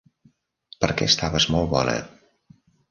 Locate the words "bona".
1.77-1.97